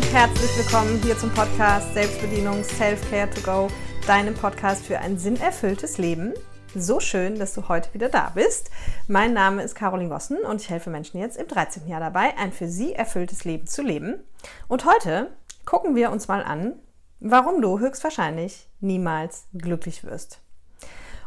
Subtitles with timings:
[0.00, 3.68] und herzlich willkommen hier zum Podcast Selbstbedienung Self-Care to Go,
[4.06, 6.32] deinem Podcast für ein sinnerfülltes Leben.
[6.74, 8.70] So schön, dass du heute wieder da bist.
[9.08, 11.86] Mein Name ist Caroline Gossen und ich helfe Menschen jetzt im 13.
[11.86, 14.14] Jahr dabei, ein für sie erfülltes Leben zu leben.
[14.68, 15.32] Und heute
[15.66, 16.76] gucken wir uns mal an,
[17.18, 20.40] warum du höchstwahrscheinlich niemals glücklich wirst.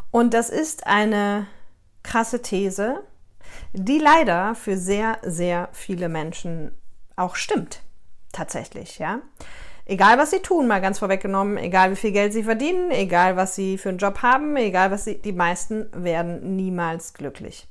[0.10, 1.46] Und das ist eine
[2.02, 3.04] krasse These,
[3.74, 6.72] die leider für sehr, sehr viele Menschen
[7.16, 7.84] auch stimmt.
[8.34, 9.22] Tatsächlich, ja.
[9.86, 13.54] Egal, was sie tun, mal ganz vorweggenommen, egal wie viel Geld sie verdienen, egal was
[13.56, 17.68] sie für einen Job haben, egal was sie, die meisten werden niemals glücklich.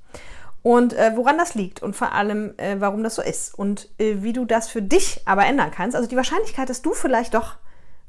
[0.62, 4.16] Und äh, woran das liegt und vor allem, äh, warum das so ist und äh,
[4.18, 5.96] wie du das für dich aber ändern kannst.
[5.96, 7.56] Also die Wahrscheinlichkeit, dass du vielleicht doch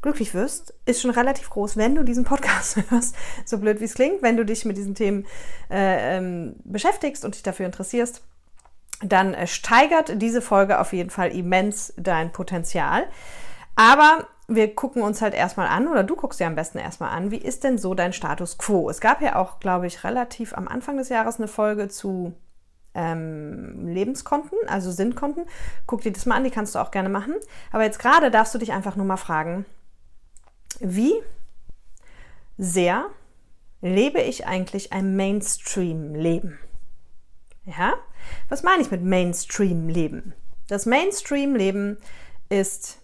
[0.03, 3.15] glücklich wirst, ist schon relativ groß, wenn du diesen Podcast hörst,
[3.45, 5.25] so blöd wie es klingt, wenn du dich mit diesen Themen
[5.71, 8.21] äh, ähm, beschäftigst und dich dafür interessierst
[9.05, 13.05] dann äh, steigert diese Folge auf jeden Fall immens dein Potenzial.
[13.75, 17.31] Aber wir gucken uns halt erstmal an, oder du guckst dir am besten erstmal an,
[17.31, 18.89] wie ist denn so dein Status quo?
[18.89, 22.33] Es gab ja auch, glaube ich, relativ am Anfang des Jahres eine Folge zu
[22.93, 25.45] ähm, Lebenskonten, also Sinnkonten.
[25.87, 27.35] Guck dir das mal an, die kannst du auch gerne machen.
[27.71, 29.65] Aber jetzt gerade darfst du dich einfach nur mal fragen,
[30.79, 31.13] wie
[32.57, 33.05] sehr
[33.81, 36.59] lebe ich eigentlich ein Mainstream-Leben?
[37.65, 37.93] Ja?
[38.49, 40.33] Was meine ich mit Mainstream-Leben?
[40.67, 41.97] Das Mainstream-Leben
[42.49, 42.99] ist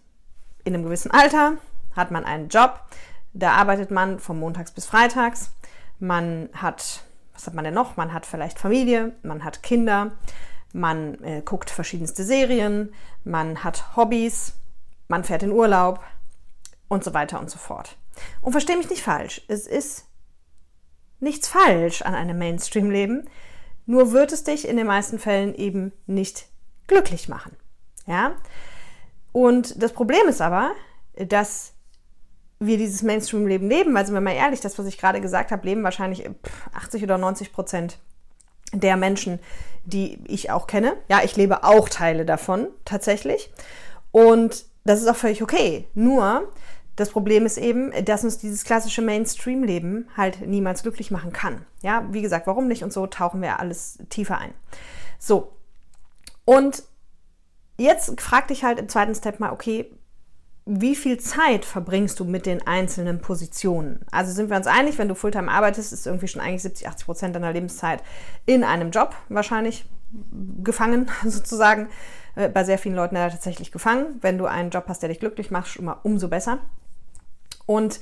[0.64, 1.58] in einem gewissen Alter,
[1.96, 2.82] hat man einen Job,
[3.34, 5.52] da arbeitet man von montags bis freitags,
[6.00, 7.98] man hat, was hat man denn noch?
[7.98, 10.12] Man hat vielleicht Familie, man hat Kinder,
[10.74, 14.54] man äh, guckt verschiedenste Serien, man hat Hobbys,
[15.08, 16.00] man fährt in Urlaub
[16.88, 17.98] und so weiter und so fort.
[18.42, 20.06] Und verstehe mich nicht falsch, es ist
[21.20, 23.30] nichts falsch an einem Mainstream-Leben.
[23.90, 26.46] Nur wird es dich in den meisten Fällen eben nicht
[26.86, 27.58] glücklich machen.
[28.06, 28.36] Ja?
[29.32, 30.74] Und das Problem ist aber,
[31.16, 31.74] dass
[32.60, 35.66] wir dieses Mainstream-Leben leben, weil sind wir mal ehrlich, das, was ich gerade gesagt habe,
[35.66, 36.30] leben wahrscheinlich
[36.72, 37.98] 80 oder 90 Prozent
[38.74, 39.40] der Menschen,
[39.86, 40.96] die ich auch kenne.
[41.10, 43.52] Ja, ich lebe auch Teile davon tatsächlich.
[44.12, 45.88] Und das ist auch völlig okay.
[45.96, 46.48] Nur
[47.00, 51.66] das Problem ist eben, dass uns dieses klassische Mainstream-Leben halt niemals glücklich machen kann.
[51.82, 52.84] Ja, wie gesagt, warum nicht?
[52.84, 54.54] Und so tauchen wir alles tiefer ein.
[55.18, 55.54] So.
[56.44, 56.84] Und
[57.78, 59.90] jetzt frag dich halt im zweiten Step mal, okay,
[60.66, 64.06] wie viel Zeit verbringst du mit den einzelnen Positionen?
[64.12, 67.06] Also sind wir uns einig, wenn du Fulltime arbeitest, ist irgendwie schon eigentlich 70, 80
[67.06, 68.04] Prozent deiner Lebenszeit
[68.46, 69.86] in einem Job wahrscheinlich
[70.64, 71.88] gefangen sozusagen.
[72.36, 74.18] Äh, bei sehr vielen Leuten ja tatsächlich gefangen.
[74.22, 76.60] Wenn du einen Job hast, der dich glücklich macht, schon mal umso besser.
[77.70, 78.00] Und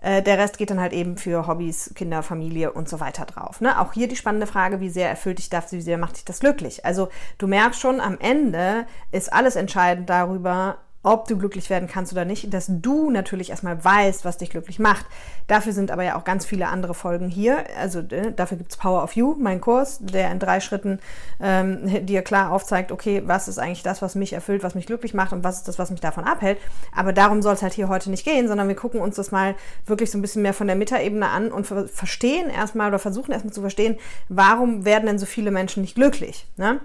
[0.00, 3.60] äh, der Rest geht dann halt eben für Hobbys, Kinder, Familie und so weiter drauf.
[3.60, 3.80] Ne?
[3.80, 6.38] Auch hier die spannende Frage, wie sehr erfüllt dich das, wie sehr macht dich das
[6.38, 6.84] glücklich?
[6.84, 7.08] Also
[7.38, 12.24] du merkst schon, am Ende ist alles entscheidend darüber, ob du glücklich werden kannst oder
[12.24, 15.06] nicht, dass du natürlich erstmal weißt, was dich glücklich macht.
[15.46, 17.64] Dafür sind aber ja auch ganz viele andere Folgen hier.
[17.78, 20.98] Also äh, dafür gibt es Power of You, mein Kurs, der in drei Schritten
[21.40, 25.14] ähm, dir klar aufzeigt, okay, was ist eigentlich das, was mich erfüllt, was mich glücklich
[25.14, 26.58] macht und was ist das, was mich davon abhält.
[26.94, 29.54] Aber darum soll es halt hier heute nicht gehen, sondern wir gucken uns das mal
[29.86, 33.52] wirklich so ein bisschen mehr von der Metaebene an und verstehen erstmal oder versuchen erstmal
[33.52, 33.98] zu verstehen,
[34.28, 36.46] warum werden denn so viele Menschen nicht glücklich.
[36.56, 36.80] Ne?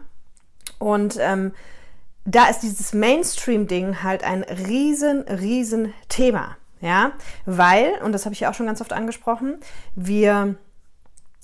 [0.77, 1.53] Und ähm,
[2.25, 6.57] da ist dieses Mainstream-Ding halt ein riesen, riesen Thema.
[6.81, 7.13] Ja,
[7.45, 9.55] weil, und das habe ich ja auch schon ganz oft angesprochen,
[9.95, 10.55] wir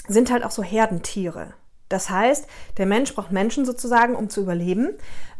[0.09, 1.53] sind halt auch so Herdentiere.
[1.87, 2.45] Das heißt,
[2.77, 4.89] der Mensch braucht Menschen sozusagen, um zu überleben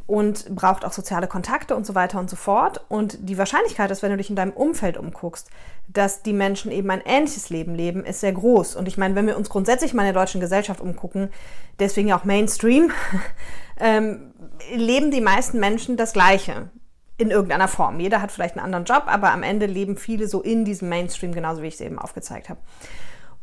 [0.07, 2.83] und braucht auch soziale Kontakte und so weiter und so fort.
[2.89, 5.49] Und die Wahrscheinlichkeit, dass wenn du dich in deinem Umfeld umguckst,
[5.87, 8.75] dass die Menschen eben ein ähnliches Leben leben, ist sehr groß.
[8.75, 11.29] Und ich meine, wenn wir uns grundsätzlich mal in der deutschen Gesellschaft umgucken,
[11.77, 12.91] deswegen ja auch Mainstream,
[13.79, 14.33] ähm,
[14.75, 16.69] leben die meisten Menschen das Gleiche
[17.17, 17.99] in irgendeiner Form.
[17.99, 21.33] Jeder hat vielleicht einen anderen Job, aber am Ende leben viele so in diesem Mainstream,
[21.33, 22.61] genauso wie ich es eben aufgezeigt habe.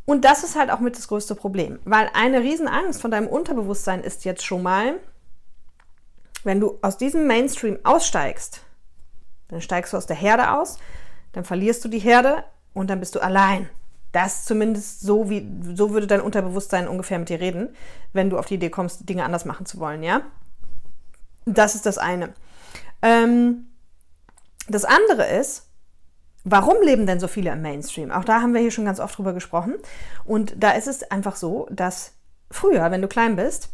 [0.07, 4.03] Und das ist halt auch mit das größte Problem, weil eine Riesenangst von deinem Unterbewusstsein
[4.03, 4.95] ist jetzt schon mal,
[6.45, 8.63] wenn du aus diesem Mainstream aussteigst,
[9.49, 10.79] dann steigst du aus der Herde aus,
[11.33, 13.69] dann verlierst du die Herde und dann bist du allein.
[14.17, 17.69] Das zumindest so wie so würde dein Unterbewusstsein ungefähr mit dir reden,
[18.15, 20.23] wenn du auf die Idee kommst, Dinge anders machen zu wollen, ja?
[21.45, 22.33] Das ist das eine.
[23.03, 23.67] Ähm,
[24.69, 25.69] das andere ist,
[26.45, 28.11] warum leben denn so viele im Mainstream?
[28.11, 29.75] Auch da haben wir hier schon ganz oft drüber gesprochen.
[30.25, 32.15] Und da ist es einfach so, dass
[32.51, 33.69] früher, wenn du klein bist,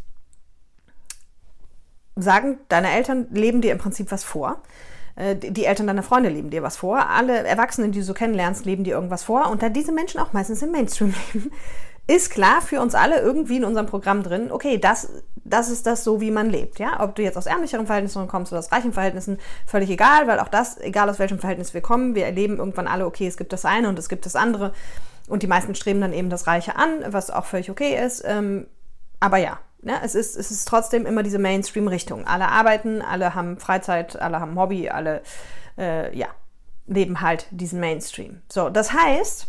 [2.17, 4.61] sagen deine Eltern leben dir im Prinzip was vor.
[5.17, 7.09] Äh, die Eltern deiner Freunde leben dir was vor.
[7.09, 9.51] Alle Erwachsenen, die du so kennenlernst, leben dir irgendwas vor.
[9.51, 11.53] Und da diese Menschen auch meistens im Mainstream leben,
[12.07, 15.09] ist klar für uns alle irgendwie in unserem Programm drin, okay, das,
[15.45, 16.79] das ist das so, wie man lebt.
[16.79, 17.01] Ja?
[17.01, 20.49] Ob du jetzt aus ärmlicheren Verhältnissen kommst oder aus reichen Verhältnissen, völlig egal, weil auch
[20.49, 23.65] das, egal aus welchem Verhältnis wir kommen, wir erleben irgendwann alle, okay, es gibt das
[23.65, 24.73] eine und es gibt das andere.
[25.29, 28.25] Und die meisten streben dann eben das Reiche an, was auch völlig okay ist.
[28.27, 28.67] Ähm,
[29.21, 32.27] aber ja, ne, es, ist, es ist trotzdem immer diese Mainstream-Richtung.
[32.27, 35.23] Alle arbeiten, alle haben Freizeit, alle haben Hobby, alle,
[35.77, 36.29] äh, ja,
[36.87, 38.43] leben halt diesen Mainstream.
[38.49, 39.47] So, das heißt,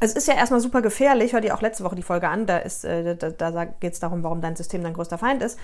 [0.00, 2.58] es ist ja erstmal super gefährlich, hör dir auch letzte Woche die Folge an, da,
[2.58, 5.58] äh, da, da geht es darum, warum dein System dein größter Feind ist.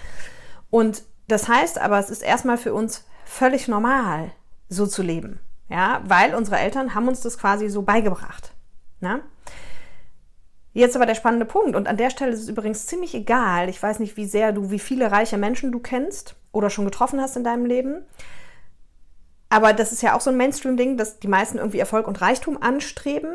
[0.70, 4.30] Und das heißt aber, es ist erstmal für uns völlig normal,
[4.68, 5.40] so zu leben.
[5.68, 8.52] Ja, weil unsere Eltern haben uns das quasi so beigebracht.
[9.00, 9.20] Na?
[10.76, 11.74] Jetzt aber der spannende Punkt.
[11.74, 13.70] Und an der Stelle ist es übrigens ziemlich egal.
[13.70, 17.18] Ich weiß nicht, wie sehr du, wie viele reiche Menschen du kennst oder schon getroffen
[17.18, 18.04] hast in deinem Leben.
[19.48, 22.60] Aber das ist ja auch so ein Mainstream-Ding, dass die meisten irgendwie Erfolg und Reichtum
[22.60, 23.30] anstreben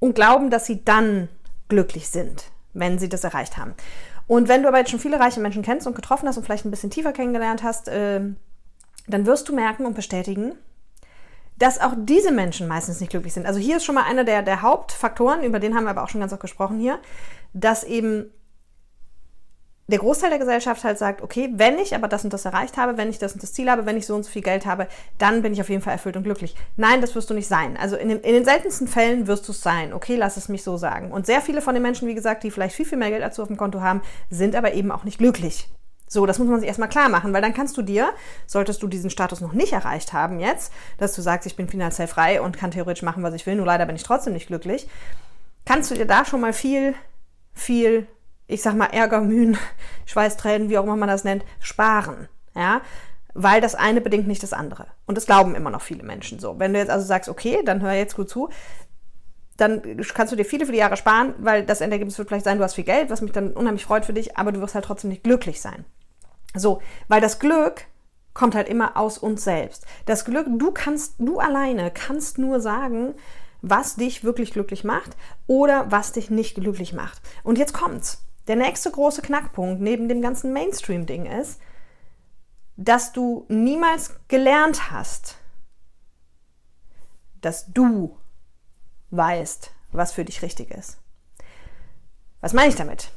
[0.00, 1.30] und glauben, dass sie dann
[1.70, 3.72] glücklich sind, wenn sie das erreicht haben.
[4.26, 6.66] Und wenn du aber jetzt schon viele reiche Menschen kennst und getroffen hast und vielleicht
[6.66, 8.20] ein bisschen tiefer kennengelernt hast, äh,
[9.08, 10.56] dann wirst du merken und bestätigen,
[11.60, 13.46] dass auch diese Menschen meistens nicht glücklich sind.
[13.46, 16.08] Also hier ist schon mal einer der, der Hauptfaktoren, über den haben wir aber auch
[16.08, 16.98] schon ganz oft gesprochen hier,
[17.52, 18.30] dass eben
[19.88, 22.96] der Großteil der Gesellschaft halt sagt, okay, wenn ich aber das und das erreicht habe,
[22.96, 24.86] wenn ich das und das Ziel habe, wenn ich so und so viel Geld habe,
[25.18, 26.54] dann bin ich auf jeden Fall erfüllt und glücklich.
[26.76, 27.76] Nein, das wirst du nicht sein.
[27.76, 29.92] Also in, den, in den seltensten Fällen wirst du es sein.
[29.92, 31.12] Okay, lass es mich so sagen.
[31.12, 33.42] Und sehr viele von den Menschen, wie gesagt, die vielleicht viel, viel mehr Geld du
[33.42, 35.68] auf dem Konto haben, sind aber eben auch nicht glücklich.
[36.12, 38.12] So, das muss man sich erstmal klar machen, weil dann kannst du dir,
[38.44, 42.08] solltest du diesen Status noch nicht erreicht haben jetzt, dass du sagst, ich bin finanziell
[42.08, 44.88] frei und kann theoretisch machen, was ich will, nur leider bin ich trotzdem nicht glücklich,
[45.64, 46.94] kannst du dir da schon mal viel,
[47.52, 48.08] viel
[48.48, 49.56] ich sag mal, Ärger, Mühen,
[50.06, 52.28] Schweißtränen, wie auch immer man das nennt, sparen.
[52.56, 52.80] Ja,
[53.32, 54.88] weil das eine bedingt nicht das andere.
[55.06, 56.58] Und das glauben immer noch viele Menschen so.
[56.58, 58.48] Wenn du jetzt also sagst, okay, dann hör jetzt gut zu,
[59.56, 59.82] dann
[60.14, 62.74] kannst du dir viele, viele Jahre sparen, weil das Endergebnis wird vielleicht sein, du hast
[62.74, 65.22] viel Geld, was mich dann unheimlich freut für dich, aber du wirst halt trotzdem nicht
[65.22, 65.84] glücklich sein.
[66.54, 67.86] So, weil das Glück
[68.34, 69.86] kommt halt immer aus uns selbst.
[70.06, 73.14] Das Glück, du kannst, du alleine kannst nur sagen,
[73.62, 75.16] was dich wirklich glücklich macht
[75.46, 77.20] oder was dich nicht glücklich macht.
[77.42, 78.24] Und jetzt kommt's.
[78.46, 81.60] Der nächste große Knackpunkt neben dem ganzen Mainstream-Ding ist,
[82.76, 85.36] dass du niemals gelernt hast,
[87.42, 88.16] dass du
[89.10, 90.98] weißt, was für dich richtig ist.
[92.40, 93.12] Was meine ich damit?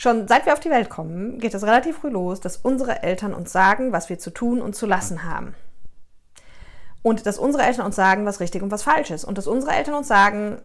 [0.00, 3.34] Schon seit wir auf die Welt kommen, geht es relativ früh los, dass unsere Eltern
[3.34, 5.56] uns sagen, was wir zu tun und zu lassen haben.
[7.02, 9.24] Und dass unsere Eltern uns sagen, was richtig und was falsch ist.
[9.24, 10.62] Und dass unsere Eltern uns sagen,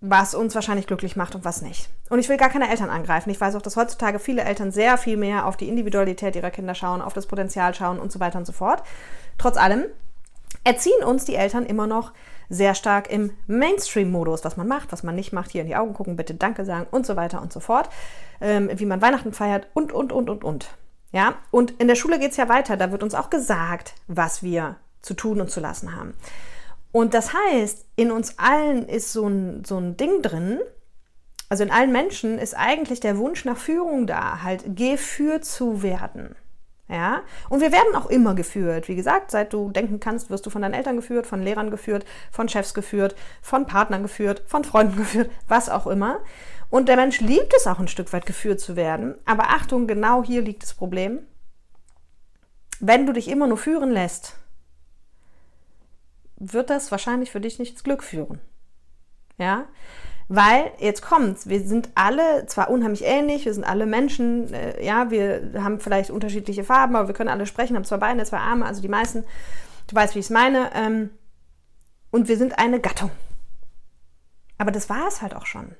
[0.00, 1.88] was uns wahrscheinlich glücklich macht und was nicht.
[2.10, 3.30] Und ich will gar keine Eltern angreifen.
[3.30, 6.76] Ich weiß auch, dass heutzutage viele Eltern sehr viel mehr auf die Individualität ihrer Kinder
[6.76, 8.84] schauen, auf das Potenzial schauen und so weiter und so fort.
[9.36, 9.86] Trotz allem
[10.62, 12.12] erziehen uns die Eltern immer noch
[12.48, 15.94] sehr stark im Mainstream-Modus, was man macht, was man nicht macht, hier in die Augen
[15.94, 17.88] gucken, bitte Danke sagen und so weiter und so fort,
[18.40, 20.70] ähm, wie man Weihnachten feiert und, und, und, und, und.
[21.12, 24.42] Ja, und in der Schule geht es ja weiter, da wird uns auch gesagt, was
[24.42, 26.14] wir zu tun und zu lassen haben.
[26.92, 30.60] Und das heißt, in uns allen ist so ein, so ein Ding drin,
[31.48, 36.34] also in allen Menschen ist eigentlich der Wunsch nach Führung da, halt geführt zu werden.
[36.88, 38.86] Ja, und wir werden auch immer geführt.
[38.86, 42.04] Wie gesagt, seit du denken kannst, wirst du von deinen Eltern geführt, von Lehrern geführt,
[42.30, 46.20] von Chefs geführt, von Partnern geführt, von Freunden geführt, was auch immer.
[46.70, 49.16] Und der Mensch liebt es auch ein Stück weit geführt zu werden.
[49.24, 51.20] Aber Achtung, genau hier liegt das Problem.
[52.78, 54.36] Wenn du dich immer nur führen lässt,
[56.36, 58.40] wird das wahrscheinlich für dich nicht ins Glück führen.
[59.38, 59.66] Ja,
[60.28, 65.10] weil jetzt kommt's, wir sind alle zwar unheimlich ähnlich, wir sind alle Menschen, äh, ja,
[65.10, 68.66] wir haben vielleicht unterschiedliche Farben, aber wir können alle sprechen, haben zwei Beine, zwei Arme,
[68.66, 69.24] also die meisten,
[69.86, 71.10] du weißt, wie ich es meine, ähm,
[72.10, 73.10] und wir sind eine Gattung.
[74.58, 75.74] Aber das war es halt auch schon.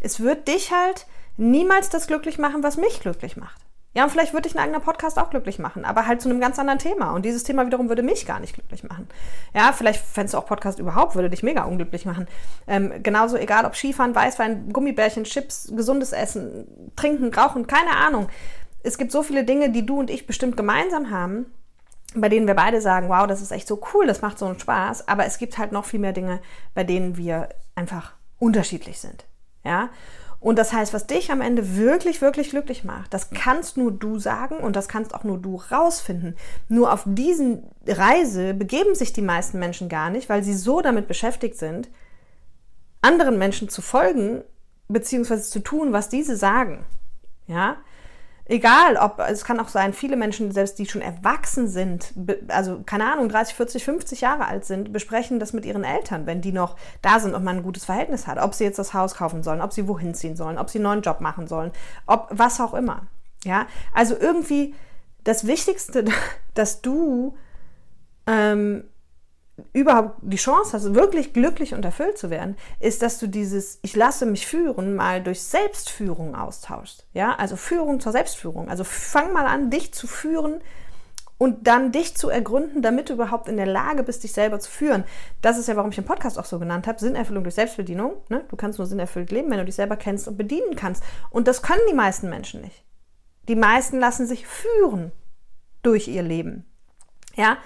[0.00, 3.65] Es wird dich halt niemals das glücklich machen, was mich glücklich macht.
[3.96, 6.38] Ja, und vielleicht würde ich ein eigener Podcast auch glücklich machen, aber halt zu einem
[6.38, 7.12] ganz anderen Thema.
[7.12, 9.08] Und dieses Thema wiederum würde mich gar nicht glücklich machen.
[9.54, 12.28] Ja, vielleicht fändest du auch Podcast überhaupt, würde dich mega unglücklich machen.
[12.66, 18.28] Ähm, genauso egal, ob Skifahren, Weißwein, Gummibärchen, Chips, gesundes Essen, Trinken, Rauchen, keine Ahnung.
[18.82, 21.46] Es gibt so viele Dinge, die du und ich bestimmt gemeinsam haben,
[22.14, 24.60] bei denen wir beide sagen, wow, das ist echt so cool, das macht so einen
[24.60, 25.08] Spaß.
[25.08, 26.40] Aber es gibt halt noch viel mehr Dinge,
[26.74, 29.24] bei denen wir einfach unterschiedlich sind.
[29.64, 29.88] Ja.
[30.46, 34.20] Und das heißt, was dich am Ende wirklich, wirklich glücklich macht, das kannst nur du
[34.20, 36.36] sagen und das kannst auch nur du rausfinden.
[36.68, 41.08] Nur auf diesen Reise begeben sich die meisten Menschen gar nicht, weil sie so damit
[41.08, 41.88] beschäftigt sind,
[43.02, 44.44] anderen Menschen zu folgen,
[44.86, 46.86] beziehungsweise zu tun, was diese sagen.
[47.48, 47.78] Ja?
[48.48, 52.12] Egal, ob, es kann auch sein, viele Menschen, selbst die schon erwachsen sind,
[52.46, 56.42] also keine Ahnung, 30, 40, 50 Jahre alt sind, besprechen das mit ihren Eltern, wenn
[56.42, 58.38] die noch da sind und man ein gutes Verhältnis hat.
[58.38, 60.84] Ob sie jetzt das Haus kaufen sollen, ob sie wohin ziehen sollen, ob sie einen
[60.84, 61.72] neuen Job machen sollen,
[62.06, 63.08] ob was auch immer.
[63.44, 64.74] Ja, also irgendwie
[65.24, 66.04] das Wichtigste,
[66.54, 67.36] dass du
[68.28, 68.84] ähm,
[69.72, 73.96] überhaupt die Chance hast, wirklich glücklich und erfüllt zu werden, ist, dass du dieses Ich
[73.96, 77.06] lasse mich führen mal durch Selbstführung austauschst.
[77.14, 78.68] Ja, also Führung zur Selbstführung.
[78.68, 80.60] Also fang mal an, dich zu führen
[81.38, 84.70] und dann dich zu ergründen, damit du überhaupt in der Lage bist, dich selber zu
[84.70, 85.04] führen.
[85.42, 88.14] Das ist ja, warum ich den Podcast auch so genannt habe, Sinnerfüllung durch Selbstbedienung.
[88.28, 88.44] Ne?
[88.48, 91.02] Du kannst nur sinnerfüllt leben, wenn du dich selber kennst und bedienen kannst.
[91.30, 92.84] Und das können die meisten Menschen nicht.
[93.48, 95.12] Die meisten lassen sich führen
[95.82, 96.64] durch ihr Leben.
[97.36, 97.58] Ja,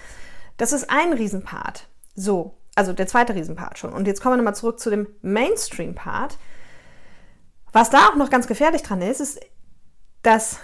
[0.60, 1.88] das ist ein Riesenpart.
[2.14, 3.94] So, also der zweite Riesenpart schon.
[3.94, 6.36] Und jetzt kommen wir nochmal zurück zu dem Mainstream-Part.
[7.72, 9.40] Was da auch noch ganz gefährlich dran ist, ist,
[10.22, 10.58] dass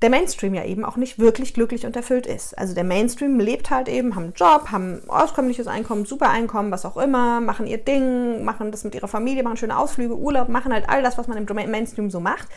[0.00, 2.58] der Mainstream ja eben auch nicht wirklich glücklich und erfüllt ist.
[2.58, 6.84] Also der Mainstream lebt halt eben, haben einen Job, haben auskömmliches Einkommen, super Einkommen, was
[6.84, 10.72] auch immer, machen ihr Ding, machen das mit ihrer Familie, machen schöne Ausflüge, Urlaub, machen
[10.72, 12.48] halt all das, was man im Mainstream so macht,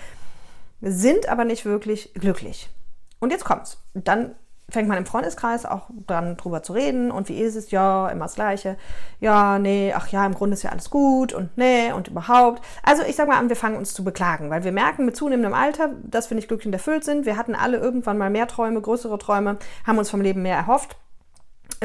[0.81, 2.72] sind aber nicht wirklich glücklich.
[3.19, 3.77] Und jetzt kommt's.
[3.93, 4.34] Dann
[4.69, 8.25] fängt man im Freundeskreis auch dann drüber zu reden und wie ist es, ja, immer
[8.25, 8.77] das Gleiche,
[9.19, 12.63] ja, nee, ach ja, im Grunde ist ja alles gut und nee und überhaupt.
[12.81, 15.53] Also ich sag mal an, wir fangen uns zu beklagen, weil wir merken mit zunehmendem
[15.53, 17.25] Alter, dass wir nicht glücklich und erfüllt sind.
[17.25, 20.98] Wir hatten alle irgendwann mal mehr Träume, größere Träume, haben uns vom Leben mehr erhofft,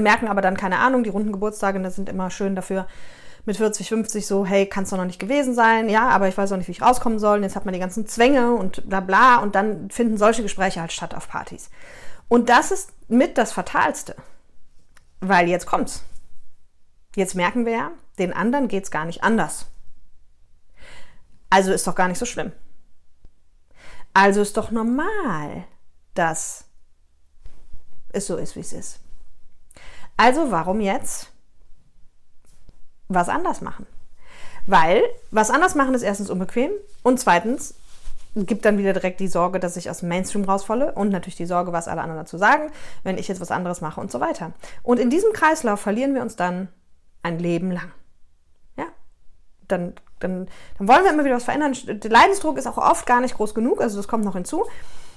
[0.01, 2.87] merken aber dann keine Ahnung, die runden Geburtstage, das sind immer schön dafür,
[3.47, 6.37] mit 40, 50 so, hey, kann es doch noch nicht gewesen sein, ja, aber ich
[6.37, 7.39] weiß auch nicht, wie ich rauskommen soll.
[7.39, 10.81] Und jetzt hat man die ganzen Zwänge und bla bla und dann finden solche Gespräche
[10.81, 11.71] halt statt auf Partys.
[12.31, 14.15] Und das ist mit das Fatalste.
[15.19, 16.05] Weil jetzt kommt's.
[17.17, 19.67] Jetzt merken wir ja, den anderen geht's gar nicht anders.
[21.51, 22.53] Also ist doch gar nicht so schlimm.
[24.15, 25.65] Also ist doch normal,
[26.15, 26.67] dass
[28.13, 29.01] es so ist, wie es ist.
[30.17, 31.33] Also warum jetzt
[33.09, 33.87] was anders machen?
[34.67, 36.71] Weil was anders machen ist erstens unbequem
[37.03, 37.75] und zweitens
[38.35, 41.47] gibt dann wieder direkt die Sorge, dass ich aus dem Mainstream rausfalle und natürlich die
[41.47, 42.71] Sorge, was alle anderen dazu sagen,
[43.03, 44.53] wenn ich jetzt was anderes mache und so weiter.
[44.83, 46.69] Und in diesem Kreislauf verlieren wir uns dann
[47.23, 47.93] ein Leben lang.
[48.77, 48.87] Ja,
[49.67, 51.77] dann, dann, dann wollen wir immer wieder was verändern.
[51.87, 54.65] Der Leidensdruck ist auch oft gar nicht groß genug, also das kommt noch hinzu.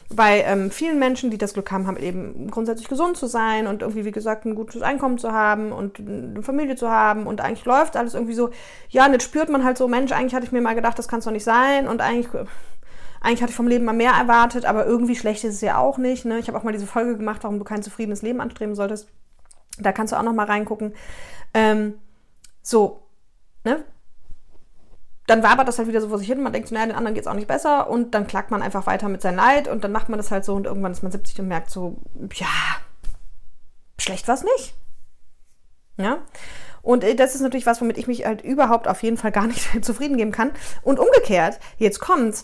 [0.09, 3.81] Bei ähm, vielen Menschen, die das Glück haben, haben eben grundsätzlich gesund zu sein und
[3.81, 7.65] irgendwie, wie gesagt, ein gutes Einkommen zu haben und eine Familie zu haben und eigentlich
[7.65, 8.49] läuft alles irgendwie so,
[8.89, 11.07] ja, und jetzt spürt man halt so, Mensch, eigentlich hatte ich mir mal gedacht, das
[11.07, 12.27] kann es doch nicht sein und eigentlich
[13.23, 15.97] eigentlich hatte ich vom Leben mal mehr erwartet, aber irgendwie schlecht ist es ja auch
[15.97, 16.25] nicht.
[16.25, 16.39] Ne?
[16.39, 19.07] Ich habe auch mal diese Folge gemacht, warum du kein zufriedenes Leben anstreben solltest.
[19.79, 20.93] Da kannst du auch noch mal reingucken.
[21.53, 21.95] Ähm,
[22.61, 23.07] so,
[23.63, 23.85] ne?
[25.25, 26.43] Dann wabert das halt wieder so vor sich hin.
[26.43, 27.89] Man denkt so, naja, den anderen geht es auch nicht besser.
[27.89, 29.69] Und dann klagt man einfach weiter mit seinem Leid.
[29.69, 30.53] Und dann macht man das halt so.
[30.53, 31.95] Und irgendwann ist man 70 und merkt so,
[32.33, 32.47] ja,
[33.97, 34.75] schlecht war es nicht.
[35.95, 36.17] Ja.
[36.81, 39.47] Und äh, das ist natürlich was, womit ich mich halt überhaupt auf jeden Fall gar
[39.47, 40.51] nicht zufrieden geben kann.
[40.81, 42.43] Und umgekehrt, jetzt kommt's,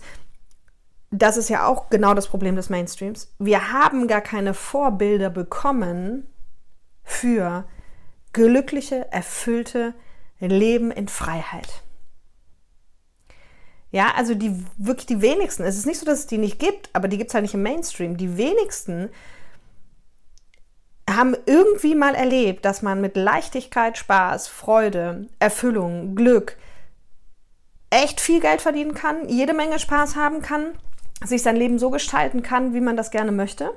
[1.11, 3.33] das ist ja auch genau das Problem des Mainstreams.
[3.39, 6.27] Wir haben gar keine Vorbilder bekommen
[7.03, 7.65] für
[8.33, 9.95] glückliche, erfüllte
[10.39, 11.83] Leben in Freiheit.
[13.91, 15.63] Ja, also die wirklich die wenigsten.
[15.63, 17.55] Es ist nicht so, dass es die nicht gibt, aber die gibt es halt nicht
[17.55, 18.17] im Mainstream.
[18.17, 19.09] Die wenigsten
[21.09, 26.55] haben irgendwie mal erlebt, dass man mit Leichtigkeit, Spaß, Freude, Erfüllung, Glück
[27.89, 30.77] echt viel Geld verdienen kann, jede Menge Spaß haben kann
[31.25, 33.71] sich sein Leben so gestalten kann, wie man das gerne möchte.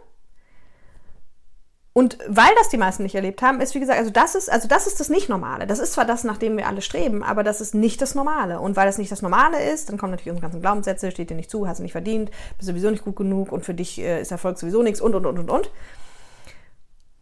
[1.95, 4.67] Und weil das die meisten nicht erlebt haben, ist wie gesagt, also das ist, also
[4.67, 5.67] das ist das nicht Normale.
[5.67, 8.61] Das ist zwar das, nach dem wir alle streben, aber das ist nicht das Normale.
[8.61, 11.35] Und weil das nicht das Normale ist, dann kommen natürlich unsere ganzen Glaubenssätze, steht dir
[11.35, 14.23] nicht zu, hast du nicht verdient, bist sowieso nicht gut genug und für dich äh,
[14.23, 15.71] ist Erfolg sowieso nichts und und und und und.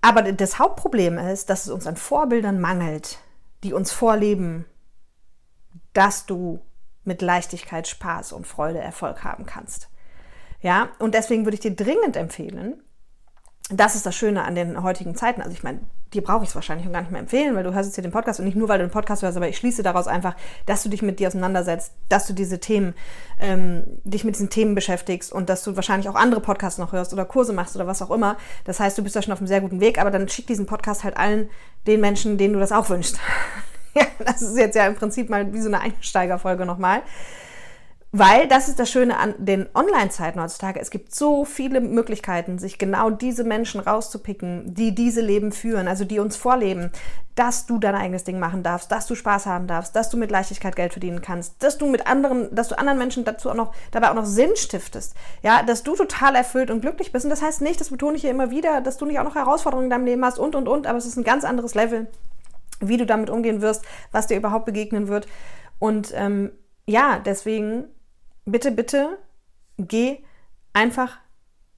[0.03, 3.19] Aber das Hauptproblem ist, dass es uns an Vorbildern mangelt,
[3.65, 4.67] die uns vorleben,
[5.95, 6.61] dass du
[7.05, 9.90] mit Leichtigkeit, Spaß und Freude Erfolg haben kannst.
[10.63, 12.83] Ja, und deswegen würde ich dir dringend empfehlen,
[13.71, 15.41] das ist das Schöne an den heutigen Zeiten.
[15.41, 15.81] Also ich meine,
[16.13, 18.11] dir brauche ich es wahrscheinlich gar nicht mehr empfehlen, weil du hörst jetzt hier den
[18.11, 20.35] Podcast und nicht nur, weil du den Podcast hörst, aber ich schließe daraus einfach,
[20.67, 22.95] dass du dich mit dir auseinandersetzt, dass du diese Themen,
[23.39, 27.13] ähm, dich mit diesen Themen beschäftigst und dass du wahrscheinlich auch andere Podcasts noch hörst
[27.13, 28.37] oder Kurse machst oder was auch immer.
[28.65, 30.67] Das heißt, du bist da schon auf einem sehr guten Weg, aber dann schick diesen
[30.67, 31.49] Podcast halt allen
[31.87, 33.21] den Menschen, denen du das auch wünschst.
[33.95, 37.03] ja, das ist jetzt ja im Prinzip mal wie so eine Einsteigerfolge nochmal.
[38.13, 40.81] Weil das ist das Schöne an den Online-Zeiten heutzutage.
[40.81, 46.05] Es gibt so viele Möglichkeiten, sich genau diese Menschen rauszupicken, die diese Leben führen, also
[46.05, 46.91] die uns vorleben,
[47.37, 50.33] dass du dein eigenes Ding machen darfst, dass du Spaß haben darfst, dass du mit
[50.33, 53.73] Leichtigkeit Geld verdienen kannst, dass du mit anderen, dass du anderen Menschen dazu auch noch,
[53.93, 55.15] dabei auch noch Sinn stiftest.
[55.43, 57.25] Ja, dass du total erfüllt und glücklich bist.
[57.25, 59.37] Und das heißt nicht, das betone ich hier immer wieder, dass du nicht auch noch
[59.37, 62.09] Herausforderungen in deinem Leben hast und, und, und, aber es ist ein ganz anderes Level,
[62.81, 65.29] wie du damit umgehen wirst, was dir überhaupt begegnen wird.
[65.79, 66.51] Und ähm,
[66.87, 67.85] ja, deswegen
[68.51, 69.19] bitte, bitte
[69.79, 70.19] geh
[70.73, 71.19] einfach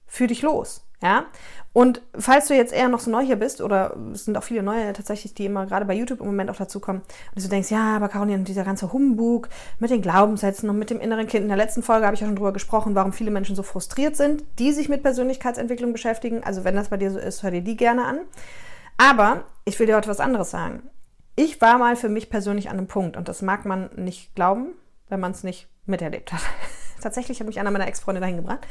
[0.05, 0.85] für dich los.
[1.01, 1.25] Ja?
[1.73, 4.63] Und falls du jetzt eher noch so neu hier bist, oder es sind auch viele
[4.63, 7.01] neue tatsächlich, die immer gerade bei YouTube im Moment auch dazu kommen,
[7.35, 9.49] und du denkst, ja, aber Caroline, dieser ganze Humbug
[9.79, 11.43] mit den Glaubenssätzen und mit dem inneren Kind.
[11.43, 14.15] In der letzten Folge habe ich ja schon drüber gesprochen, warum viele Menschen so frustriert
[14.15, 16.43] sind, die sich mit Persönlichkeitsentwicklung beschäftigen.
[16.43, 18.19] Also wenn das bei dir so ist, hör dir die gerne an.
[18.97, 20.83] Aber ich will dir heute was anderes sagen.
[21.35, 24.67] Ich war mal für mich persönlich an einem Punkt, und das mag man nicht glauben,
[25.09, 26.41] wenn man es nicht miterlebt hat.
[27.01, 28.67] Tatsächlich hat mich einer meiner Ex-Freunde dahin gebracht.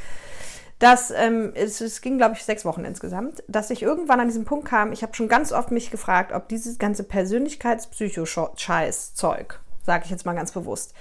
[0.79, 4.43] Dass, ähm, es, es ging, glaube ich, sechs Wochen insgesamt, dass ich irgendwann an diesen
[4.43, 10.11] Punkt kam, ich habe schon ganz oft mich gefragt, ob dieses ganze Persönlichkeitspsycho-Scheiß-Zeug, sage ich
[10.11, 10.95] jetzt mal ganz bewusst,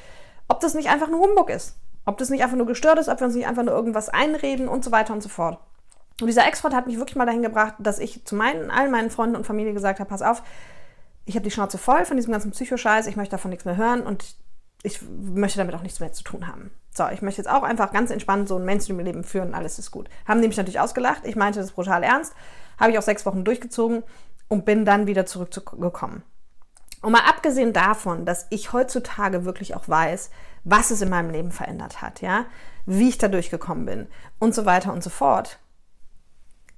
[0.49, 1.76] ob das nicht einfach nur Humbug ist.
[2.04, 4.69] Ob das nicht einfach nur gestört ist, ob wir uns nicht einfach nur irgendwas einreden
[4.69, 5.59] und so weiter und so fort.
[6.21, 9.11] Und dieser Ex-Freund hat mich wirklich mal dahin gebracht, dass ich zu meinen, allen meinen
[9.11, 10.42] Freunden und Familie gesagt habe, pass auf,
[11.25, 14.02] ich habe die Schnauze voll von diesem ganzen Psychoscheiß, ich möchte davon nichts mehr hören
[14.02, 14.35] und
[14.83, 16.73] ich möchte damit auch nichts mehr zu tun haben.
[16.91, 20.09] So, ich möchte jetzt auch einfach ganz entspannt so ein Mainstream-Leben führen, alles ist gut.
[20.27, 22.35] Haben die mich natürlich ausgelacht, ich meinte das brutal ernst,
[22.79, 24.03] habe ich auch sechs Wochen durchgezogen
[24.49, 26.23] und bin dann wieder zurückgekommen.
[27.01, 30.31] Und mal abgesehen davon, dass ich heutzutage wirklich auch weiß,
[30.65, 32.47] was es in meinem Leben verändert hat, ja,
[32.87, 34.07] wie ich da durchgekommen bin
[34.39, 35.59] und so weiter und so fort.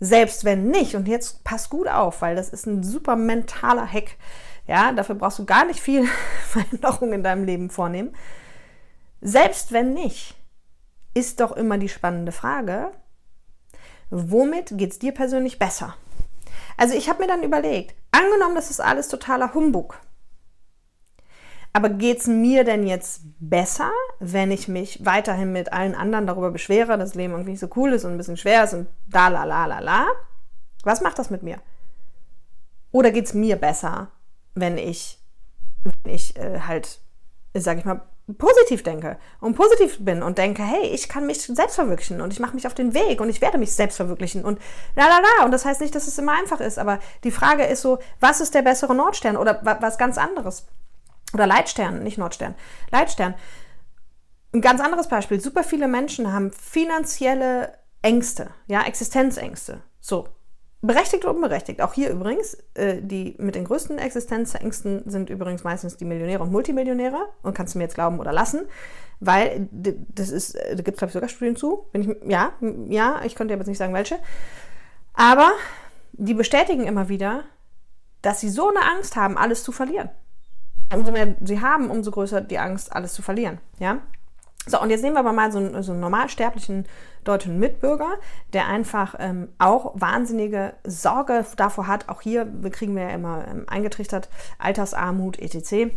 [0.00, 4.16] Selbst wenn nicht, und jetzt pass gut auf, weil das ist ein super mentaler Hack,
[4.66, 6.06] ja, dafür brauchst du gar nicht viel
[6.48, 8.14] Veränderung in deinem Leben vornehmen.
[9.20, 10.34] Selbst wenn nicht,
[11.14, 12.90] ist doch immer die spannende Frage,
[14.10, 15.94] womit geht es dir persönlich besser?
[16.76, 20.00] Also ich habe mir dann überlegt, angenommen, das ist alles totaler Humbug.
[21.72, 23.90] Aber geht es mir denn jetzt besser,
[24.20, 27.68] wenn ich mich weiterhin mit allen anderen darüber beschwere, dass das Leben irgendwie nicht so
[27.74, 30.06] cool ist und ein bisschen schwer ist und da la la la la?
[30.84, 31.58] Was macht das mit mir?
[32.92, 34.08] Oder geht es mir besser,
[34.54, 35.18] wenn ich,
[35.84, 37.00] wenn ich äh, halt,
[37.54, 38.02] sag ich mal,
[38.38, 42.40] positiv denke und positiv bin und denke, hey, ich kann mich selbst verwirklichen und ich
[42.40, 44.58] mache mich auf den Weg und ich werde mich selbst verwirklichen und
[44.96, 45.44] la la la.
[45.44, 48.40] Und das heißt nicht, dass es immer einfach ist, aber die Frage ist so, was
[48.40, 50.66] ist der bessere Nordstern oder was ganz anderes?
[51.34, 52.54] Oder Leitstern, nicht Nordstern,
[52.90, 53.34] Leitstern.
[54.54, 55.40] Ein ganz anderes Beispiel.
[55.40, 59.82] Super viele Menschen haben finanzielle Ängste, ja, Existenzängste.
[60.00, 60.28] So,
[60.86, 61.80] Berechtigt oder unberechtigt.
[61.80, 66.52] Auch hier übrigens, äh, die mit den größten Existenzängsten sind übrigens meistens die Millionäre und
[66.52, 67.28] Multimillionäre.
[67.42, 68.66] Und kannst du mir jetzt glauben oder lassen,
[69.20, 71.86] weil das ist, äh, da gibt es, glaube ich, sogar Studien zu.
[71.92, 72.52] Bin ich, ja,
[72.88, 74.18] ja, ich könnte jetzt nicht sagen, welche.
[75.14, 75.52] Aber
[76.12, 77.44] die bestätigen immer wieder,
[78.20, 80.10] dass sie so eine Angst haben, alles zu verlieren.
[80.92, 83.58] Umso mehr sie haben, umso größer die Angst, alles zu verlieren.
[83.78, 84.00] Ja?
[84.66, 86.86] So, und jetzt nehmen wir aber mal so einen, so einen normalsterblichen
[87.22, 88.18] deutschen Mitbürger,
[88.52, 93.64] der einfach ähm, auch wahnsinnige Sorge davor hat, auch hier kriegen wir ja immer ähm,
[93.68, 95.94] eingetrichtert, Altersarmut, etc.,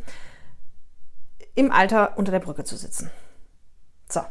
[1.55, 3.09] im Alter unter der Brücke zu sitzen.
[4.09, 4.21] So.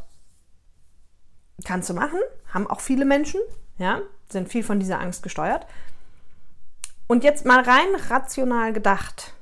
[1.64, 2.20] Kannst du machen,
[2.52, 3.40] haben auch viele Menschen,
[3.78, 5.66] ja, sind viel von dieser Angst gesteuert.
[7.08, 9.34] Und jetzt mal rein rational gedacht,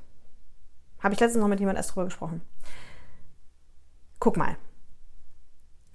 [1.01, 2.41] habe ich letztens noch mit jemand erst drüber gesprochen.
[4.19, 4.55] Guck mal,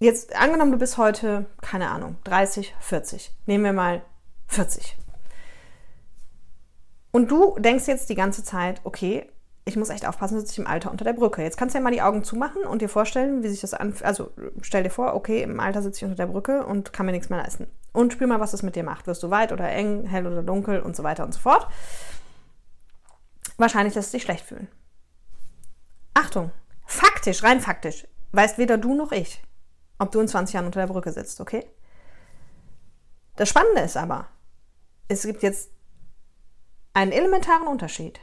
[0.01, 3.33] jetzt angenommen, du bist heute, keine Ahnung, 30, 40.
[3.47, 4.03] Nehmen wir mal
[4.49, 4.97] 40.
[7.13, 9.31] Und du denkst jetzt die ganze Zeit, okay,
[9.65, 11.43] ich muss echt aufpassen, dass ich im Alter unter der Brücke.
[11.43, 14.05] Jetzt kannst du ja mal die Augen zumachen und dir vorstellen, wie sich das anfühlt.
[14.05, 14.33] Also
[14.63, 17.29] stell dir vor, okay, im Alter sitze ich unter der Brücke und kann mir nichts
[17.29, 17.67] mehr leisten.
[17.93, 19.07] Und spür mal, was das mit dir macht.
[19.07, 21.69] Wirst du weit oder eng, hell oder dunkel und so weiter und so fort.
[23.59, 24.69] Wahrscheinlich lässt es dich schlecht fühlen.
[26.15, 26.51] Achtung,
[26.87, 29.43] faktisch, rein faktisch, weißt weder du noch ich,
[30.01, 31.65] ob du in 20 Jahren unter der Brücke sitzt, okay?
[33.37, 34.29] Das Spannende ist aber,
[35.09, 35.71] es gibt jetzt
[36.95, 38.19] einen elementaren Unterschied.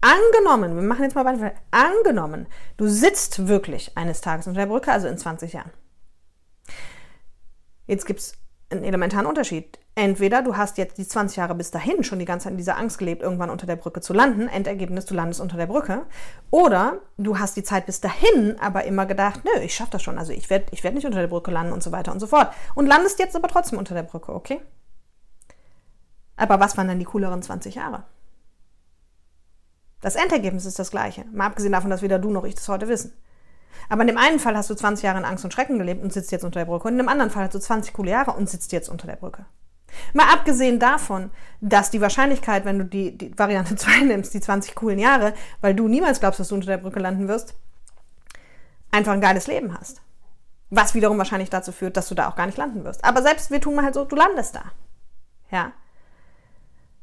[0.00, 4.92] Angenommen, wir machen jetzt mal weiter, angenommen, du sitzt wirklich eines Tages unter der Brücke,
[4.92, 5.72] also in 20 Jahren.
[7.86, 8.34] Jetzt gibt es
[8.70, 9.78] einen elementaren Unterschied.
[9.96, 12.76] Entweder du hast jetzt die 20 Jahre bis dahin schon die ganze Zeit in dieser
[12.76, 16.04] Angst gelebt, irgendwann unter der Brücke zu landen, Endergebnis, du landest unter der Brücke.
[16.50, 20.18] Oder du hast die Zeit bis dahin aber immer gedacht, nö, ich schaffe das schon,
[20.18, 22.26] also ich werde ich werd nicht unter der Brücke landen und so weiter und so
[22.26, 22.52] fort.
[22.74, 24.60] Und landest jetzt aber trotzdem unter der Brücke, okay?
[26.36, 28.02] Aber was waren dann die cooleren 20 Jahre?
[30.00, 32.88] Das Endergebnis ist das gleiche, mal abgesehen davon, dass weder du noch ich das heute
[32.88, 33.12] wissen.
[33.88, 36.12] Aber in dem einen Fall hast du 20 Jahre in Angst und Schrecken gelebt und
[36.12, 36.88] sitzt jetzt unter der Brücke.
[36.88, 39.16] Und in dem anderen Fall hast du 20 coole Jahre und sitzt jetzt unter der
[39.16, 39.46] Brücke.
[40.12, 41.30] Mal abgesehen davon,
[41.60, 45.74] dass die Wahrscheinlichkeit, wenn du die, die Variante 2 nimmst, die 20 coolen Jahre, weil
[45.74, 47.54] du niemals glaubst, dass du unter der Brücke landen wirst,
[48.90, 50.00] einfach ein geiles Leben hast.
[50.70, 53.04] Was wiederum wahrscheinlich dazu führt, dass du da auch gar nicht landen wirst.
[53.04, 54.64] Aber selbst wir tun mal halt so, du landest da.
[55.50, 55.72] Ja.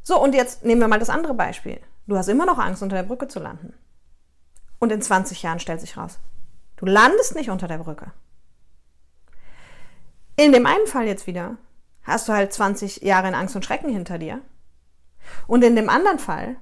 [0.04, 1.80] So, und jetzt nehmen wir mal das andere Beispiel.
[2.08, 3.74] Du hast immer noch Angst, unter der Brücke zu landen.
[4.80, 6.20] Und in 20 Jahren stellt sich raus,
[6.78, 8.12] du landest nicht unter der Brücke.
[10.36, 11.58] In dem einen Fall jetzt wieder
[12.04, 14.42] hast du halt 20 Jahre in Angst und Schrecken hinter dir.
[15.48, 16.58] Und in dem anderen Fall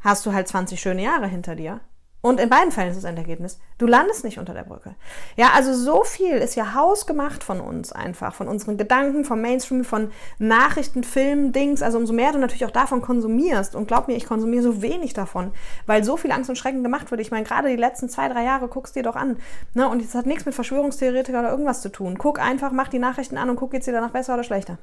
[0.00, 1.80] hast du halt 20 schöne Jahre hinter dir
[2.26, 4.96] und in beiden Fällen ist das Endergebnis, du landest nicht unter der Brücke.
[5.36, 9.84] Ja, also so viel ist ja hausgemacht von uns einfach, von unseren Gedanken, vom Mainstream,
[9.84, 10.10] von
[10.40, 11.82] Nachrichten, Filmen, Dings.
[11.82, 13.76] Also umso mehr du natürlich auch davon konsumierst.
[13.76, 15.52] Und glaub mir, ich konsumiere so wenig davon,
[15.86, 17.20] weil so viel Angst und Schrecken gemacht wird.
[17.20, 19.36] Ich meine, gerade die letzten zwei, drei Jahre guckst dir doch an.
[19.74, 19.88] Ne?
[19.88, 22.18] Und das hat nichts mit Verschwörungstheoretiker oder irgendwas zu tun.
[22.18, 24.78] Guck einfach, mach die Nachrichten an und guck, geht's dir danach besser oder schlechter.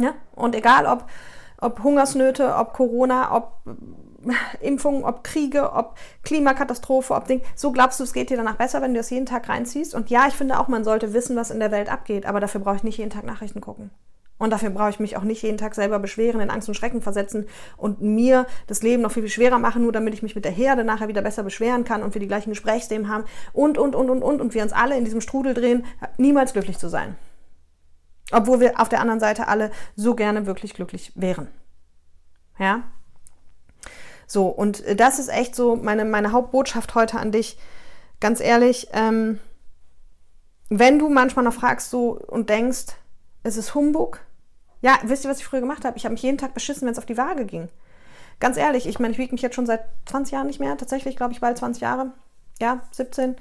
[0.00, 0.14] Ja?
[0.34, 1.04] Und egal ob,
[1.58, 3.52] ob Hungersnöte, ob Corona, ob
[4.60, 7.42] Impfungen, ob Kriege, ob Klimakatastrophe, ob Ding.
[7.54, 9.94] So glaubst du, es geht dir danach besser, wenn du das jeden Tag reinziehst.
[9.94, 12.60] Und ja, ich finde auch, man sollte wissen, was in der Welt abgeht, aber dafür
[12.60, 13.90] brauche ich nicht jeden Tag Nachrichten gucken.
[14.38, 17.00] Und dafür brauche ich mich auch nicht jeden Tag selber beschweren, in Angst und Schrecken
[17.00, 17.46] versetzen
[17.78, 20.52] und mir das Leben noch viel, viel schwerer machen, nur damit ich mich mit der
[20.52, 24.10] Herde nachher wieder besser beschweren kann und wir die gleichen Gesprächsthemen haben und, und, und,
[24.10, 25.86] und, und, und wir uns alle in diesem Strudel drehen,
[26.18, 27.16] niemals glücklich zu sein.
[28.30, 31.48] Obwohl wir auf der anderen Seite alle so gerne wirklich glücklich wären.
[32.58, 32.82] Ja?
[34.26, 37.58] So, und äh, das ist echt so meine, meine Hauptbotschaft heute an dich.
[38.20, 39.40] Ganz ehrlich, ähm,
[40.68, 42.86] wenn du manchmal noch fragst so und denkst,
[43.42, 44.20] es ist Humbug,
[44.82, 45.96] ja, wisst ihr, was ich früher gemacht habe?
[45.96, 47.68] Ich habe mich jeden Tag beschissen, wenn es auf die Waage ging.
[48.40, 50.76] Ganz ehrlich, ich meine, ich wiege mich jetzt schon seit 20 Jahren nicht mehr.
[50.76, 52.12] Tatsächlich, glaube ich, bald 20 Jahre.
[52.60, 53.36] Ja, 17.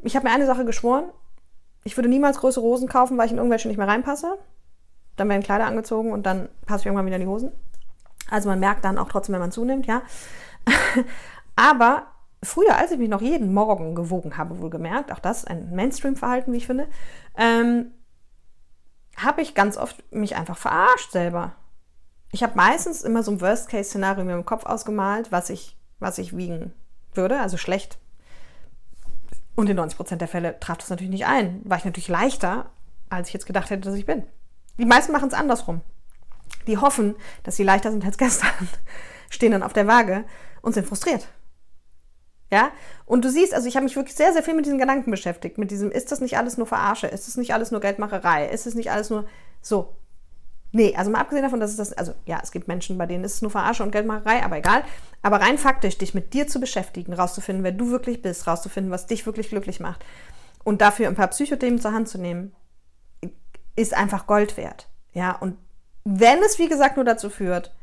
[0.00, 1.10] Ich habe mir eine Sache geschworen.
[1.84, 4.38] Ich würde niemals große Hosen kaufen, weil ich in irgendwelche nicht mehr reinpasse.
[5.16, 7.52] Dann werden Kleider angezogen und dann passe ich irgendwann wieder in die Hosen.
[8.30, 10.02] Also man merkt dann auch trotzdem, wenn man zunimmt, ja.
[11.56, 12.06] Aber
[12.42, 16.52] früher, als ich mich noch jeden Morgen gewogen habe, wohl gemerkt, auch das ein Mainstream-Verhalten,
[16.52, 16.86] wie ich finde,
[17.36, 17.92] ähm,
[19.16, 21.54] habe ich ganz oft mich einfach verarscht selber.
[22.30, 26.36] Ich habe meistens immer so ein Worst-Case-Szenario mir im Kopf ausgemalt, was ich, was ich
[26.36, 26.72] wiegen
[27.14, 27.98] würde, also schlecht.
[29.56, 31.62] Und in 90% der Fälle traf das natürlich nicht ein.
[31.64, 32.70] War ich natürlich leichter,
[33.08, 34.22] als ich jetzt gedacht hätte, dass ich bin.
[34.76, 35.80] Die meisten machen es andersrum
[36.66, 38.68] die hoffen, dass sie leichter sind als gestern,
[39.30, 40.24] stehen dann auf der Waage
[40.62, 41.28] und sind frustriert.
[42.50, 42.70] Ja,
[43.04, 45.58] und du siehst, also ich habe mich wirklich sehr, sehr viel mit diesen Gedanken beschäftigt.
[45.58, 47.06] Mit diesem, ist das nicht alles nur Verarsche?
[47.06, 48.48] Ist das nicht alles nur Geldmacherei?
[48.48, 49.26] Ist es nicht alles nur
[49.60, 49.96] so?
[50.72, 53.24] Nee, also mal abgesehen davon, dass es das, also ja, es gibt Menschen, bei denen
[53.24, 54.82] ist es nur Verarsche und Geldmacherei, aber egal.
[55.22, 59.06] Aber rein faktisch, dich mit dir zu beschäftigen, rauszufinden, wer du wirklich bist, rauszufinden, was
[59.06, 60.04] dich wirklich glücklich macht
[60.64, 62.54] und dafür ein paar Psychothemen zur Hand zu nehmen,
[63.76, 64.88] ist einfach Gold wert.
[65.12, 65.56] Ja, und
[66.10, 67.74] wenn es, wie gesagt, nur dazu führt,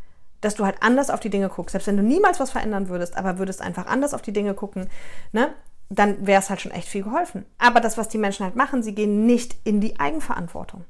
[0.42, 3.18] dass du halt anders auf die Dinge guckst, selbst wenn du niemals was verändern würdest,
[3.18, 4.90] aber würdest einfach anders auf die Dinge gucken,
[5.32, 5.54] ne,
[5.90, 7.46] dann wäre es halt schon echt viel geholfen.
[7.60, 10.86] Aber das, was die Menschen halt machen, sie gehen nicht in die Eigenverantwortung.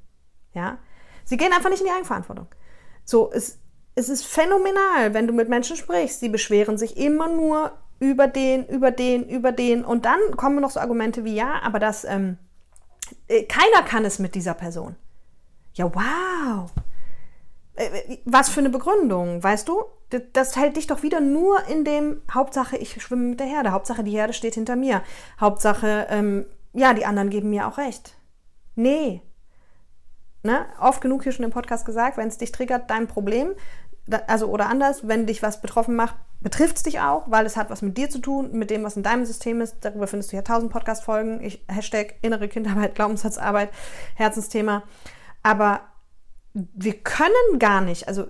[0.54, 0.78] Ja?
[1.26, 2.48] Sie gehen einfach nicht in die Eigenverantwortung.
[3.04, 3.60] So, es,
[3.95, 6.21] es ist phänomenal, wenn du mit Menschen sprichst.
[6.21, 9.84] Sie beschweren sich immer nur über den, über den, über den.
[9.84, 12.38] Und dann kommen noch so Argumente wie, ja, aber das, ähm,
[13.28, 14.95] äh, keiner kann es mit dieser Person.
[15.74, 16.71] Ja, wow.
[17.75, 19.83] Äh, was für eine Begründung, weißt du?
[20.33, 23.71] Das hält dich doch wieder nur in dem Hauptsache, ich schwimme mit der Herde.
[23.71, 25.01] Hauptsache, die Herde steht hinter mir.
[25.41, 28.15] Hauptsache, ähm, ja, die anderen geben mir auch recht.
[28.75, 29.21] Nee.
[30.43, 30.65] Ne?
[30.79, 33.51] Oft genug hier schon im Podcast gesagt, wenn es dich triggert, dein Problem,
[34.27, 37.71] also oder anders, wenn dich was betroffen macht, betrifft es dich auch, weil es hat
[37.71, 39.77] was mit dir zu tun, mit dem, was in deinem System ist.
[39.81, 41.39] Darüber findest du ja tausend Podcast-Folgen.
[41.67, 43.71] Hashtag innere Kindarbeit, Glaubenssatzarbeit,
[44.13, 44.83] Herzensthema.
[45.41, 45.81] Aber
[46.56, 48.28] wir können gar nicht, also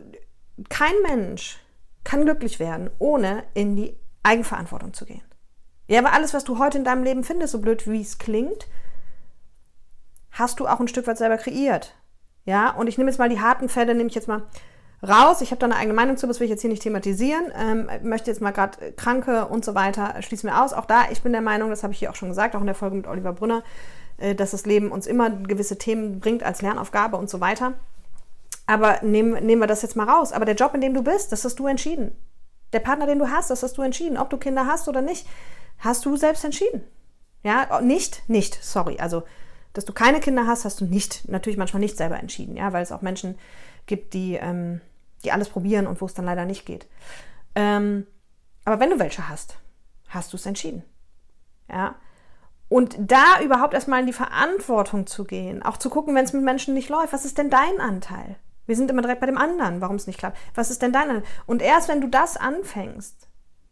[0.70, 1.60] kein Mensch
[2.04, 5.22] kann glücklich werden, ohne in die Eigenverantwortung zu gehen.
[5.88, 8.68] Ja, aber alles, was du heute in deinem Leben findest, so blöd wie es klingt,
[10.32, 11.96] hast du auch ein Stück weit selber kreiert.
[12.46, 14.44] Ja, und ich nehme jetzt mal die harten Fälle, nehme ich jetzt mal
[15.08, 15.42] raus.
[15.42, 17.52] Ich habe da eine eigene Meinung zu, das will ich jetzt hier nicht thematisieren.
[17.56, 20.74] Ähm, möchte jetzt mal gerade Kranke und so weiter, schließen wir aus.
[20.74, 22.66] Auch da, ich bin der Meinung, das habe ich hier auch schon gesagt, auch in
[22.66, 23.64] der Folge mit Oliver Brünner,
[24.18, 27.74] äh, dass das Leben uns immer gewisse Themen bringt als Lernaufgabe und so weiter.
[28.68, 30.32] Aber nehmen, nehmen wir das jetzt mal raus.
[30.32, 32.16] Aber der Job, in dem du bist, das hast du entschieden.
[32.74, 34.18] Der Partner, den du hast, das hast du entschieden.
[34.18, 35.28] Ob du Kinder hast oder nicht,
[35.80, 36.84] hast du selbst entschieden.
[37.44, 38.98] Ja, oh, nicht, nicht, sorry.
[39.00, 39.24] Also,
[39.74, 42.82] dass du keine Kinder hast, hast du nicht, natürlich manchmal nicht selber entschieden, ja, weil
[42.82, 43.38] es auch Menschen
[43.86, 44.82] gibt, die, ähm,
[45.24, 46.88] die alles probieren und wo es dann leider nicht geht.
[47.54, 48.08] Ähm,
[48.64, 49.58] aber wenn du welche hast,
[50.08, 50.84] hast du es entschieden.
[51.70, 51.96] Ja.
[52.68, 56.44] Und da überhaupt erstmal in die Verantwortung zu gehen, auch zu gucken, wenn es mit
[56.44, 58.38] Menschen nicht läuft, was ist denn dein Anteil?
[58.66, 60.38] Wir sind immer direkt bei dem anderen, warum es nicht klappt.
[60.56, 61.30] Was ist denn dein Anteil?
[61.46, 63.28] Und erst wenn du das anfängst,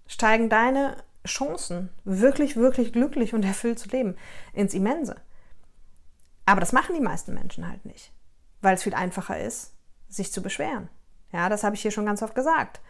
[0.07, 4.15] steigen deine Chancen, wirklich, wirklich glücklich und erfüllt zu leben,
[4.53, 5.15] ins Immense.
[6.45, 8.11] Aber das machen die meisten Menschen halt nicht,
[8.61, 9.73] weil es viel einfacher ist,
[10.09, 10.89] sich zu beschweren.
[11.31, 12.81] Ja, das habe ich hier schon ganz oft gesagt.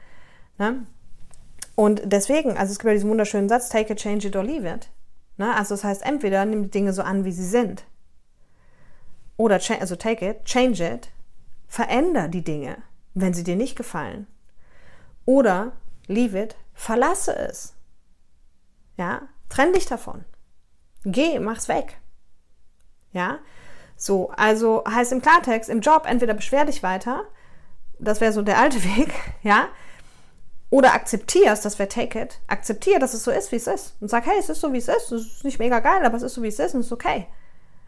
[0.57, 0.85] Ne?
[1.75, 4.67] Und deswegen, also es gibt ja diesen wunderschönen Satz, take it, change it or leave
[4.67, 4.89] it.
[5.37, 5.55] Ne?
[5.55, 7.85] Also das heißt, entweder nimm die Dinge so an, wie sie sind.
[9.37, 11.09] Oder, also take it, change it,
[11.73, 12.77] veränder die Dinge,
[13.15, 14.27] wenn sie dir nicht gefallen.
[15.25, 15.71] Oder
[16.05, 17.73] leave it, verlasse es.
[18.95, 20.23] Ja, trenn dich davon.
[21.03, 21.99] Geh, mach's weg.
[23.11, 23.39] Ja,
[23.95, 27.23] so, also heißt im Klartext, im Job entweder beschwer dich weiter,
[27.97, 29.67] das wäre so der alte Weg, ja,
[30.69, 34.09] oder akzeptierst, das wäre take it, akzeptier, dass es so ist, wie es ist und
[34.09, 36.23] sag, hey, es ist so, wie es ist, es ist nicht mega geil, aber es
[36.23, 37.25] ist so, wie es ist und es ist okay.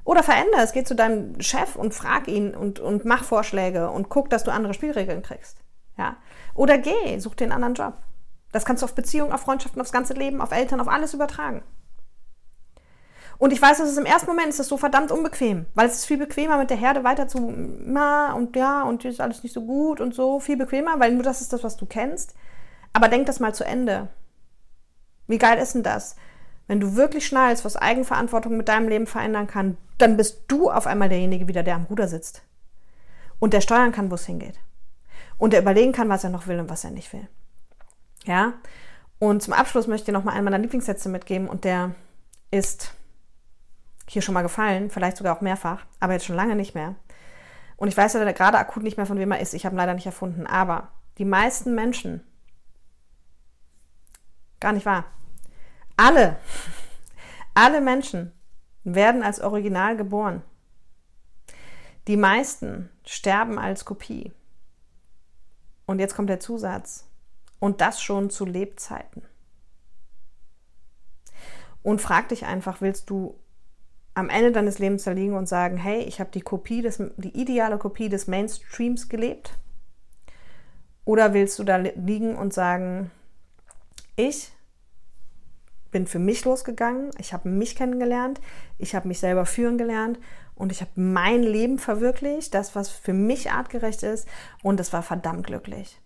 [0.06, 4.08] Oder veränder es, geh zu deinem Chef und frag ihn und, und mach Vorschläge und
[4.08, 5.58] guck, dass du andere Spielregeln kriegst.
[5.98, 6.18] Ja?
[6.54, 7.98] Oder geh, such dir einen anderen Job.
[8.52, 11.64] Das kannst du auf Beziehungen, auf Freundschaften, aufs ganze Leben, auf Eltern, auf alles übertragen.
[13.38, 15.96] Und ich weiß, dass es im ersten Moment ist das so verdammt unbequem, weil es
[15.96, 19.54] ist viel bequemer, mit der Herde weiter zu, ma und ja, und ist alles nicht
[19.54, 22.36] so gut und so, viel bequemer, weil nur das ist das, was du kennst.
[22.94, 24.08] Aber denk das mal zu Ende.
[25.28, 26.16] Wie geil ist denn das?
[26.68, 30.88] Wenn du wirklich schnallst, was Eigenverantwortung mit deinem Leben verändern kann, dann bist du auf
[30.88, 32.44] einmal derjenige wieder, der am Ruder sitzt.
[33.40, 34.60] Und der steuern kann, wo es hingeht.
[35.38, 37.28] Und der überlegen kann, was er noch will und was er nicht will.
[38.24, 38.54] Ja?
[39.20, 41.96] Und zum Abschluss möchte ich dir noch mal einen meiner Lieblingssätze mitgeben und der
[42.52, 42.94] ist
[44.08, 46.96] hier schon mal gefallen, vielleicht sogar auch mehrfach, aber jetzt schon lange nicht mehr.
[47.78, 49.54] Und ich weiß ja gerade akut nicht mehr, von wem er ist.
[49.54, 50.48] Ich habe ihn leider nicht erfunden.
[50.48, 52.24] Aber die meisten Menschen,
[54.60, 55.06] gar nicht wahr,
[55.98, 56.38] alle,
[57.54, 58.32] alle Menschen
[58.84, 60.44] werden als Original geboren.
[62.08, 64.32] Die meisten sterben als Kopie.
[65.86, 67.08] Und jetzt kommt der Zusatz.
[67.60, 69.24] Und das schon zu Lebzeiten.
[71.82, 73.40] Und frag dich einfach, willst du
[74.14, 77.40] am Ende deines Lebens da liegen und sagen, hey, ich habe die Kopie des, die
[77.40, 79.58] ideale Kopie des Mainstreams gelebt?
[81.06, 83.12] Oder willst du da liegen und sagen,
[84.16, 84.55] ich
[85.96, 88.42] bin für mich losgegangen, ich habe mich kennengelernt,
[88.78, 90.20] ich habe mich selber führen gelernt.
[90.54, 94.28] Und ich habe mein Leben verwirklicht, das, was für mich artgerecht ist.
[94.62, 96.02] Und es war verdammt glücklich.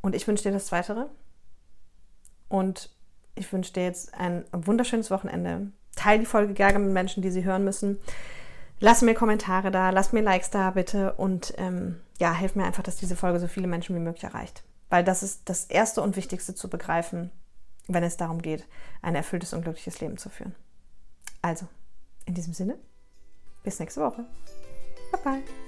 [0.00, 1.04] Und ich wünsche dir das Weitere.
[2.48, 2.88] Und
[3.34, 5.70] ich wünsche dir jetzt ein wunderschönes Wochenende.
[5.94, 7.98] Teile die Folge gerne mit Menschen, die sie hören müssen.
[8.80, 11.12] Lass mir Kommentare da, lass mir Likes da bitte.
[11.12, 14.64] Und ähm, ja, helf mir einfach, dass diese Folge so viele Menschen wie möglich erreicht.
[14.88, 17.30] Weil das ist das Erste und Wichtigste zu begreifen,
[17.88, 18.66] wenn es darum geht,
[19.02, 20.54] ein erfülltes und glückliches Leben zu führen.
[21.42, 21.66] Also,
[22.26, 22.78] in diesem Sinne,
[23.64, 24.24] bis nächste Woche.
[25.12, 25.67] Bye bye.